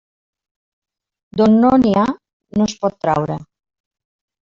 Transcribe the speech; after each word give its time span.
D'on 1.43 1.59
no 1.65 1.73
hi 1.83 1.93
ha, 2.01 2.07
no 2.59 2.71
es 2.71 2.77
pot 2.83 3.01
traure. 3.07 3.41